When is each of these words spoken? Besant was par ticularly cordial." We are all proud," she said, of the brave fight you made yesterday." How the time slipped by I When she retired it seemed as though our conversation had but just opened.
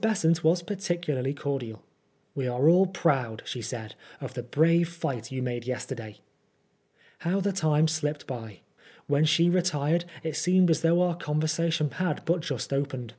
Besant 0.00 0.44
was 0.44 0.62
par 0.62 0.76
ticularly 0.76 1.36
cordial." 1.36 1.82
We 2.36 2.46
are 2.46 2.68
all 2.68 2.86
proud," 2.86 3.42
she 3.44 3.60
said, 3.60 3.96
of 4.20 4.34
the 4.34 4.42
brave 4.44 4.88
fight 4.88 5.32
you 5.32 5.42
made 5.42 5.64
yesterday." 5.64 6.18
How 7.18 7.40
the 7.40 7.50
time 7.50 7.88
slipped 7.88 8.24
by 8.24 8.36
I 8.40 8.60
When 9.08 9.24
she 9.24 9.50
retired 9.50 10.04
it 10.22 10.36
seemed 10.36 10.70
as 10.70 10.82
though 10.82 11.02
our 11.02 11.16
conversation 11.16 11.90
had 11.90 12.24
but 12.24 12.42
just 12.42 12.72
opened. 12.72 13.14